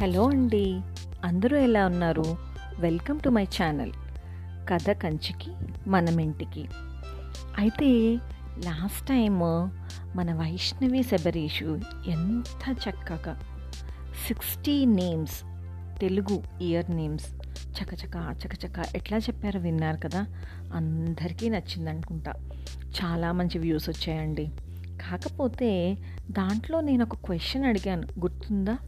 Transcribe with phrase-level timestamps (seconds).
[0.00, 0.80] Hello అండి.
[1.24, 2.36] అందరూ ఎలా ఉన్నారు?
[2.78, 3.92] Welcome to my channel.
[4.68, 5.50] కథ కంచికి
[5.88, 6.68] మనం ఇంటికి.
[7.58, 8.18] అయితే
[8.64, 9.38] లాస్ట్ టైం
[10.16, 13.40] మన వైష్ణవి శబరీషు ఎంత చక్కగా
[14.26, 15.42] sixty names
[16.00, 17.26] Telugu year names
[17.62, 20.26] చకచక చకచక ఎట్లా చెప్పారో విన్నారు కదా?
[20.74, 22.32] అందరికీ నచ్చింది అనుకుంటా
[23.02, 24.50] చాలా మంచి వ్యూస్ వచ్చాయండి.
[24.86, 25.98] కాకపోతే
[26.30, 28.02] దాంట్లో నేను ఒక క్వశ్చన్ అడిగాను.
[28.20, 28.78] గుర్తుందా?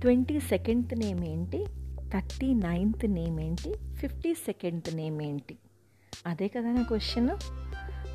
[0.00, 1.66] ట్వంటీ సెకండ్ నేమ్ ఏంటి?
[2.14, 3.74] థర్టీ నైన్త్ నేమ్ ఏంటి?
[3.96, 5.58] ఫిఫ్టీ సెకండ్ నేమ్ ఏంటి?
[6.26, 7.28] అదే కదా నా క్వశ్చన్.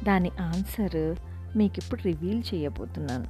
[0.06, 1.16] దాని ఆన్సర్
[1.58, 3.26] మీకు ఇప్పుడు రివీల్ చేయబోతున్నాను.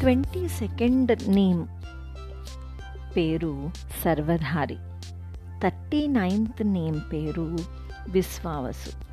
[0.00, 1.66] ట్వంటీ సెకండ్ నేమ్
[3.16, 3.70] పేరు
[4.04, 4.76] సర్వధారి.
[5.62, 7.58] థర్టీ నైన్త్ నేమ్ పేరు
[8.10, 9.09] విశ్వావసు.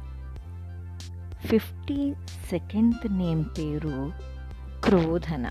[1.48, 2.14] ఫిఫ్టీ
[2.50, 4.12] సెకండ్ నేమ్ పేరు
[4.84, 5.50] క్రోధన.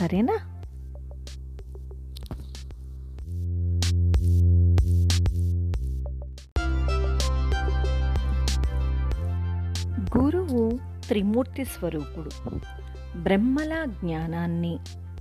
[0.00, 0.38] సరేనా?
[10.18, 12.30] గురువు త్రిమూర్తి స్వరూపుడు.
[13.18, 14.78] బ్రహ్మల జ్ఞానాన్ని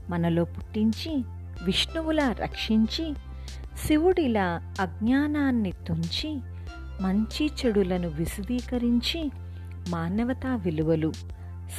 [0.09, 1.23] మనలో పుట్టించి
[1.65, 3.13] విష్ణువులా రక్షించి
[3.85, 6.56] శివుడిలా అజ్ఞానాన్ని తుంచి
[7.01, 9.31] మంచి చెడులను విశదీకరించి
[9.89, 11.11] మానవతా విలువలు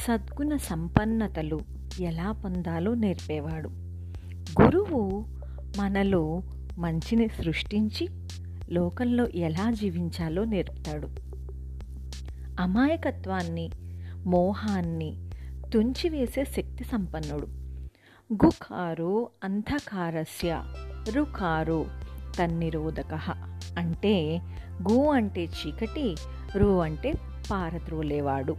[0.07, 1.59] సద్గుణ సంపన్నతలు
[1.99, 3.69] ఎలా పొందాలో నేర్పేవాడు.
[4.61, 5.25] గురువు
[5.77, 6.41] మనలో
[6.77, 8.09] మంచిని సృష్టించి
[8.69, 11.07] లోకంలో ఎలా జీవించాలో నేర్పుతాడు.
[12.59, 13.69] అమాయకత్వాన్ని
[14.25, 15.29] మోహాన్ని
[15.73, 17.47] తుంచివేసే శక్తి సంపన్నుడు.
[18.33, 20.63] గుకారో అంధకారస్య
[21.11, 21.85] రుకారో
[22.37, 23.13] తన్నిరోధక.
[23.77, 24.41] అంటే
[24.91, 26.15] గు అంటే చీకటి
[26.55, 27.13] రు అంటే
[27.51, 28.55] పారద్రోలేవాడు.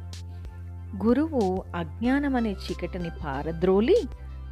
[1.04, 3.96] గురువు అజ్ఞానం అనే చీకటిని పారద్రోలి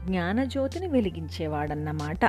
[0.05, 2.25] జ్ఞానజ్యోతిని వెలిగించేవాడన్నమాట.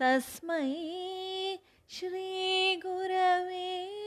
[0.00, 1.56] तस्मै
[1.88, 3.97] श्रीगुरवे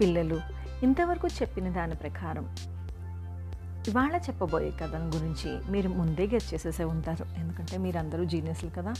[0.00, 0.40] పిల్లలు
[0.82, 2.54] ఇంతవరకు చెప్పిన దాని ప్రకారం
[3.88, 7.26] ఇవాళ చెప్పబోయే కథను గురించి మీరు ముందే గెస్ చేసేసే ఉంటారు.
[7.38, 8.94] ఎందుకంటే మీరందరూ జీనియస్లు కదా.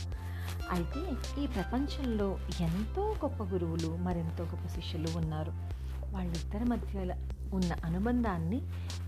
[0.71, 0.99] అయితే
[1.43, 5.51] ఈ ప్రపంచంలో ఎంతో గొప్ప గురువులు మరెంతో గొప్ప శిష్యులు ఉన్నారు.
[6.09, 6.99] వాళ్ళిద్దరి మధ్య
[7.53, 8.61] ఉన్న అనుబంధాన్ని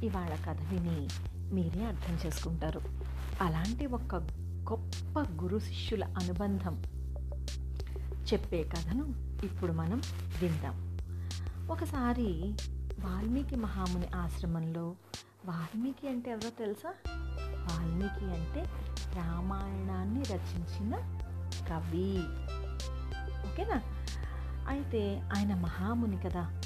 [0.04, 1.08] ఇవాళ కథ విని
[1.54, 2.82] మీరే అర్థం చేసుకుంటారు.
[3.42, 4.16] అలాంటి ఒక
[4.72, 6.84] గొప్ప గురు శిష్యుల అనుబంధం
[8.34, 9.14] చెప్పే కథను
[9.46, 10.02] ఇప్పుడు మనం
[10.42, 10.89] విందాం.
[11.70, 12.56] ఒకసారి
[13.00, 14.96] వాల్మీకి మహాముని ఆశ్రమంలో
[15.46, 16.94] వాల్మీకి అంటే ఎవరో తెలుసా?
[17.44, 18.70] వాల్మీకి అంటే
[19.18, 20.96] రామాయణాన్ని రచించిన
[21.70, 22.18] కవి.
[23.52, 23.82] ఓకేనా?
[24.68, 26.62] అయితే ఆయన మహాముని కదా.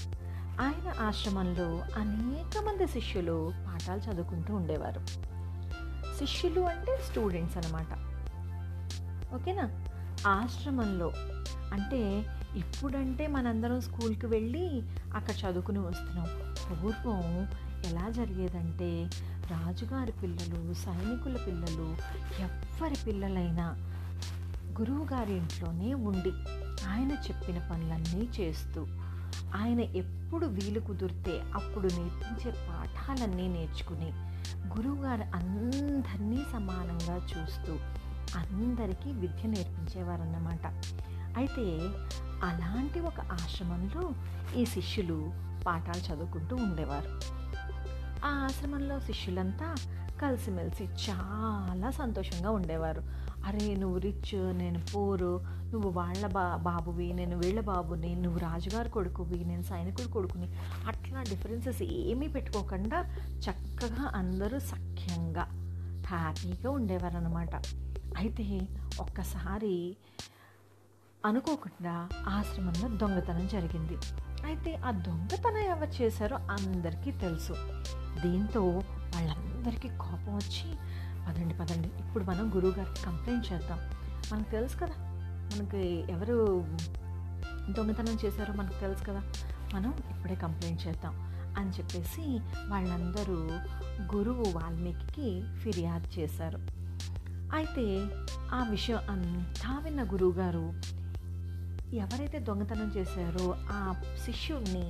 [0.62, 5.02] ఆయన ఆశ్రమంలో అనేక మంది శిష్యులు పాఠాలు చదువుకుంటూ ఉండేవారు.
[6.20, 7.94] శిష్యులు అంటే స్టూడెంట్స్ అనమాట
[9.36, 9.86] ఓకేనా?
[10.28, 11.14] ఆశ్రమంలో
[11.74, 12.26] అంటే
[12.58, 14.84] ఇప్పుడంటే మనందరం స్కూల్కి వెళ్ళి
[15.16, 16.28] అక్కడ చదువుకుని వస్తున్నాం.
[16.70, 17.48] పూర్వం
[17.86, 19.10] ఎలా జరిగేదంటే
[19.52, 21.88] రాజుగారి పిల్లలు సైనికుల పిల్లలు
[22.44, 23.66] ఎవ్వరి పిల్లలైనా
[24.82, 26.32] గురువుగారి ఇంట్లోనే ఉండి
[26.88, 28.88] ఆయన చెప్పిన పనులన్నీ చేస్తూ
[29.56, 34.10] ఆయన ఎప్పుడు వీలు కుదిరితే అప్పుడు నేర్పించే పాఠాలన్నీ నేర్చుకుని
[34.78, 37.74] గురువుగారు అందరినీ సమానంగా చూస్తూ
[38.38, 40.66] అందరికీ విద్య నేర్పించేవారన్నమాట.
[41.38, 41.66] అయితే
[42.44, 44.04] అలాంటి ఒక ఆశ్రమంలో
[44.58, 45.32] ఈ శిష్యులు
[45.66, 47.10] పాఠాలు చదువుకుంటూ ఉండేవారు.
[48.26, 49.76] ఆ ఆశ్రమంలో శిష్యులంతా
[50.22, 53.02] కలిసిమెలిసి చాలా సంతోషంగా ఉండేవారు.
[53.46, 55.32] అరే నువ్వు రిచ్ నేను పూరు
[55.72, 60.48] నువ్వు వాళ్ళ బా బాబువి నేను వీళ్ళ బాబుని నువ్వు రాజుగారి కొడుకువి నేను సైనికుడి కొడుకుని
[60.88, 63.00] అట్లా డిఫరెన్సెస్ ఏమీ పెట్టుకోకుండా
[63.40, 65.46] చక్కగా అందరూ సఖ్యంగా
[66.08, 67.56] హ్యాపీగా ఉండేవారు అనమాట
[68.18, 68.68] అయితే
[69.00, 69.98] ఒక్కసారి
[71.26, 73.98] అనుకోకుండా ఆశ్రమంలో దొంగతనం జరిగింది.
[74.46, 77.54] అయితే ఆ దొంగతనం ఎవరు చేశారో అందరికీ తెలుసు.
[78.22, 78.64] దీంతో
[79.16, 80.76] వాళ్ళందరికీ కోపం వచ్చి
[81.28, 83.80] పదండి పదండి ఇప్పుడు మనం గురువుగారికి కంప్లైంట్ చేద్దాం.
[84.34, 84.94] మనకు తెలుసు కదా
[85.58, 86.68] మనకి ఎవరు
[87.72, 89.22] దొంగతనం చేశారో మనకు తెలుసు కదా
[89.74, 91.16] మనం ఇప్పుడే కంప్లైంట్ చేద్దాం.
[91.58, 93.36] అని చెప్పేసి వాళ్ళందరూ
[94.16, 96.58] గురువు వాల్మీకి ఫిర్యాదు చేశారు.
[97.56, 98.06] అయితే
[98.52, 100.74] ఆ విషయం అంతా విన్న గురువుగారు
[101.94, 103.94] ఎవరైతే దొంగతనం చేశారో ఆ
[104.26, 104.90] శిష్యుడిని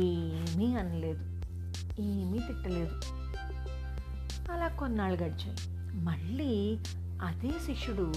[0.00, 1.24] ఏమీ అనలేదు
[2.00, 3.00] ఏమీ తిట్టలేదు.
[4.52, 5.56] అలా కొన్నాళ్ళు గడిచాయి.
[5.94, 6.78] మళ్ళీ
[7.22, 8.12] అదే శిష్యుడు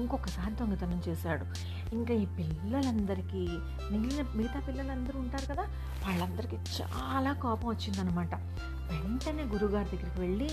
[0.00, 1.46] ఇంకొకసారి దొంగతనం చేశాడు.
[1.94, 3.48] ఇంకా ఈ పిల్లలందరికీ
[3.90, 5.62] మిగిలిన మిగతా పిల్లలందరూ ఉంటారు కదా
[6.06, 8.34] వాళ్ళందరికీ చాలా కోపం వచ్చిందనమాట.
[8.92, 10.50] వెంటనే గురుగారి దగ్గరికి వెళ్ళి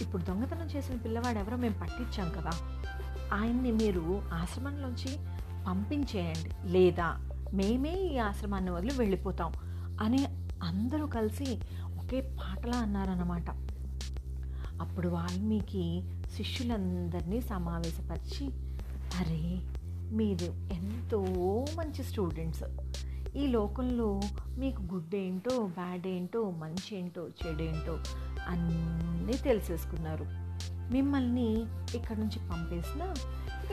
[0.00, 2.50] ఇప్పుడు దొంగతనం చేసిన పిల్లవాడు ఎవరో మేము పట్టించాం కదా
[3.32, 5.31] ఆయన్ని మీరు ఆశ్రమంలోంచి
[5.66, 6.68] పంపించేయండి.
[6.68, 7.08] లేదా
[7.54, 9.52] మేమే ఈ ఆశ్రమాన్ని వదిలి వెళ్ళిపోతాం
[10.00, 10.24] అని
[10.62, 11.60] అందరూ కలిసి
[12.00, 13.50] ఒకే పాటలా అన్నారన్నమాట.
[14.80, 16.02] అప్పుడు వాల్మీకి
[16.36, 18.46] శిష్యులందరినీ సమావేశపరిచి
[19.18, 19.60] అరే
[20.16, 21.20] మీరు ఎంతో
[21.74, 22.64] మంచి స్టూడెంట్స్.
[23.36, 24.20] ఈ లోకంలో
[24.58, 27.98] మీకు గుడ్ ఏంటో బ్యాడ్ ఏంటో మంచి ఏంటో చెడేంటో
[28.48, 30.26] అన్నీ తెలిసేసుకున్నారు.
[30.92, 31.62] మిమ్మల్ని
[31.94, 33.14] ఇక్కడ నుంచి పంపేసిన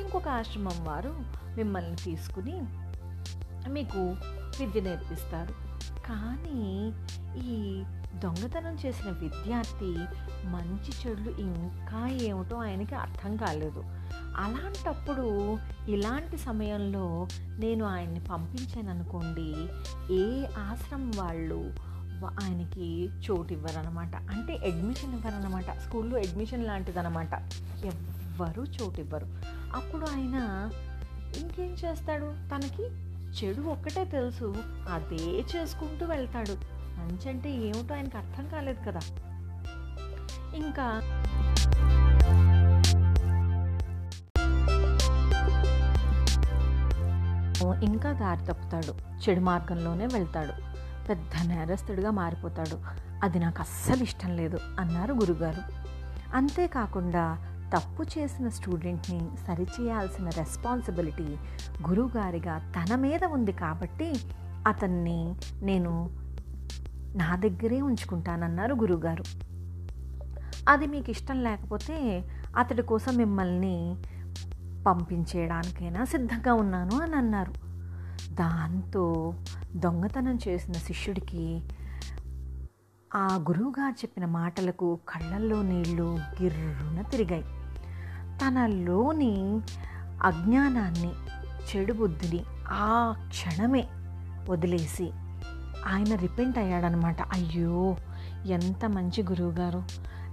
[0.01, 1.15] ఇంకొక ఆశ్రమం వారు
[1.59, 2.57] మిమ్మల్ని తీసుకుని
[3.69, 4.01] మీకు
[4.59, 5.53] విద్య నేర్పిస్తారు.
[6.07, 6.61] కానీ
[7.47, 7.57] ఈ
[8.23, 9.91] దొంగతనం చేసిన విద్యార్థి
[10.47, 13.81] మంచి చెడులు ఇంకా ఏమిటో ఆయనకి అర్థం కాలేదు.
[14.37, 15.27] అలాంటప్పుడు
[15.89, 17.05] ఇలాంటి సమయంలో
[17.59, 19.49] నేను ఆయన్ని పంపించాను అనుకోండి
[20.15, 20.25] ఏ
[20.69, 21.61] ఆశ్రమం వాళ్ళు
[22.43, 22.87] ఆయనకి
[23.25, 27.33] చోటు ఇవ్వరనమాట అంటే అడ్మిషన్ ఇవ్వరనమాట స్కూల్లో అడ్మిషన్ లాంటిదనమాట
[27.85, 29.27] ఎవ్వరూ చోటు ఇవ్వరు.
[29.75, 30.37] అప్పుడు ఆయన
[31.37, 32.25] ఇంకేం చేస్తాడు?
[32.25, 32.83] తనకి
[33.29, 34.55] చెడు ఒక్కటే తెలుసు.
[34.91, 36.79] అదే చేసుకుంటూ వెళ్తాడు.
[36.99, 38.99] మంచి అంటే ఏమిటో ఆయనకు అర్థం కాలేదు కదా.
[40.55, 41.01] ఇంకా
[47.83, 48.93] ఇంకా దారి తప్పుతాడు.
[49.29, 50.53] చెడు మార్గంలోనే వెళ్తాడు.
[51.07, 52.79] పెద్ద నేరస్తుడిగా మారిపోతాడు.
[53.23, 55.89] అది నాకు అస్సలు ఇష్టం లేదు అన్నారు గురుగారు.
[56.35, 61.35] అంతేకాకుండా తప్పు చేసిన స్టూడెంట్ని సరిచేయాల్సిన రెస్పాన్సిబిలిటీ
[61.89, 64.13] గురువుగారిగా తన మీద ఉంది కాబట్టి
[64.67, 66.09] అతన్ని నేను
[67.15, 69.23] నా దగ్గరే ఉంచుకుంటానన్నారు గురువుగారు.
[70.69, 73.95] అది మీకు ఇష్టం లేకపోతే అతడి కోసం మిమ్మల్ని
[74.87, 77.53] పంపించేయడానికైనా సిద్ధంగా ఉన్నాను అని అన్నారు.
[78.33, 79.33] దాంతో
[79.75, 81.63] దొంగతనం చేసిన శిష్యుడికి
[83.15, 87.43] ఆ గురువుగారు చెప్పిన మాటలకు కళ్ళల్లో నీళ్ళు గిర్రున తిరిగాయి.
[88.41, 89.59] తనలోని
[90.23, 91.11] అజ్ఞానాన్ని
[91.69, 93.87] చెడు బుద్ధిని ఆ క్షణమే
[94.49, 95.11] వదిలేసి
[95.87, 97.21] ఆయన రిపెంట్ అయ్యాడనమాట.
[97.21, 97.97] అయ్యో
[98.45, 99.83] ఎంత మంచి గురువుగారు.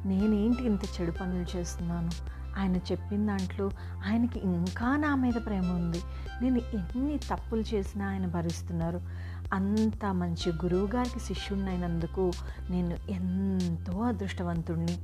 [0.06, 2.10] నేనేంటి ఇంత చెడు పనులు చేస్తున్నాను?
[2.58, 3.70] ఆయన చెప్పిన దాంట్లో
[4.06, 6.02] ఆయనకి ఇంకా నా మీద ప్రేమ ఉంది.
[6.42, 9.00] నేను ఎన్ని తప్పులు చేసినా ఆయన భరిస్తున్నారు.
[9.52, 12.32] అంత మంచి గురువుగారికి శిష్యుడినైనందుకు
[12.70, 14.98] నేను ఎంతో అదృష్టవంతుణ్ణి.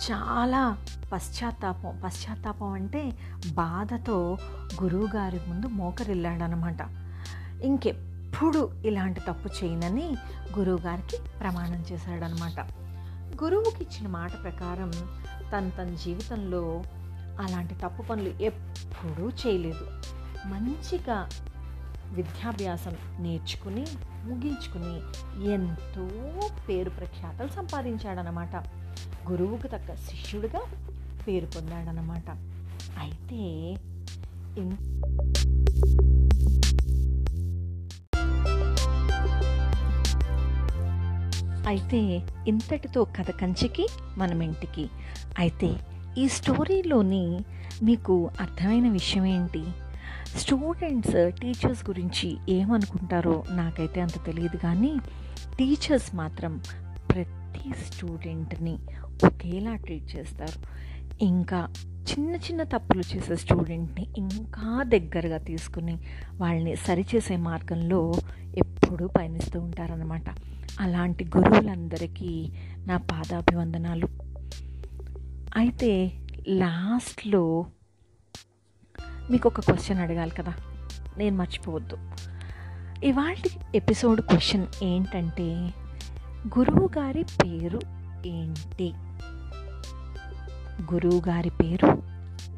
[0.00, 0.76] చాలా
[1.12, 2.00] పశ్చాత్తాపం.
[2.04, 3.12] పశ్చాత్తాపం అంటే
[3.52, 4.36] బాధతో
[4.82, 6.78] గురువుగారి ముందు మోకరిల్లాడనమాట.
[7.62, 10.16] ఇంకెప్పుడు ఇలాంటి తప్పు చేయనని
[10.58, 12.60] గురువుగారికి ప్రమాణం చేశాడనమాట.
[13.42, 14.92] గురువుకి ఇచ్చిన మాట ప్రకారం
[15.52, 16.82] తన తన జీవితంలో
[17.40, 19.86] అలాంటి తప్పు పనులు ఎప్పుడూ చేయలేదు.
[20.46, 21.28] మంచిగా
[22.12, 23.84] విద్యాభ్యాసం నేర్చుకుని
[24.24, 24.94] ముగించుకుని
[25.52, 26.04] ఎంతో
[26.68, 28.54] పేరు ప్రఖ్యాతలు సంపాదించాడనమాట
[29.30, 30.62] గురువుకు తగ్గ శిష్యుడిగా
[31.26, 32.30] పేరు పొందాడనమాట
[32.98, 33.42] అయితే
[41.66, 42.00] అయితే
[42.46, 43.84] ఇంతటితో కథ కంచికి
[44.18, 44.84] మనం ఇంటికి
[45.38, 45.70] అయితే
[46.18, 47.24] ఈ స్టోరీలోని
[47.82, 49.62] మీకు అర్థమైన విషయం ఏంటి
[50.36, 54.96] స్టూడెంట్స్ టీచర్స్ గురించి ఏమనుకుంటారో నాకైతే అంత తెలియదు కానీ
[55.58, 56.62] టీచర్స్ మాత్రం
[57.10, 58.78] ప్రతి స్టూడెంట్ని
[59.24, 60.90] ఒకేలా ట్రీట్ చేస్తారు.
[61.24, 61.68] ఇంకా
[62.10, 65.98] చిన్న చిన్న తప్పులు చేసే స్టూడెంట్ని ఇంకా దగ్గరగా తీసుకుని
[66.36, 68.12] వాళ్ళని సరిచేసే మార్గంలో
[68.56, 70.22] ఎప్పుడూ పయనిస్తూ ఉంటారనమాట
[70.80, 72.52] అలాంటి గురువులందరికీ
[72.86, 74.08] నా పాదాభివందనాలు.
[75.56, 76.12] అయితే
[76.48, 77.66] లాస్ట్లో
[79.30, 80.54] మీకు ఒక క్వశ్చన్ అడగాలి కదా.
[81.18, 81.98] నేను మర్చిపోవద్దు.
[83.04, 83.36] ఇవాళ
[83.74, 85.70] ఎపిసోడ్ క్వశ్చన్ ఏంటంటే
[86.58, 87.80] గురువు గారి పేరు
[88.26, 88.92] ఏంటి?
[90.92, 92.02] గురువు గారి పేరు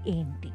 [0.09, 0.49] ఏంటి?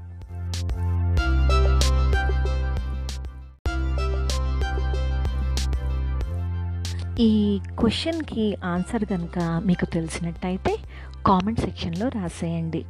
[7.20, 10.78] ఈ క్వశ్చన్కి ఆన్సర్ కనుక మీకు తెలిసినట్టయితే
[11.28, 12.86] కామెంట్ సెక్షన్లో రాసేయండి.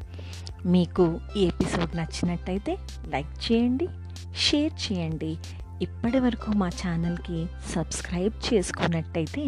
[0.66, 2.78] మీకు ఈ ఎపిసోడ్ నచ్చినట్టయితే
[3.08, 3.88] లైక్ చేయండి
[4.36, 5.38] షేర్ చేయండి.
[5.82, 9.44] ఇప్పటి వరకు మా ఛానల్కి సబ్స్క్రైబ్ చేసుకున్నట్టయితే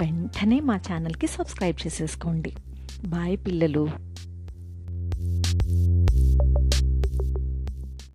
[0.00, 2.52] వెంటనే మా ఛానల్కి సబ్స్క్రైబ్ చేసేసుకోండి.
[3.04, 3.84] బాయ్ పిల్లలు.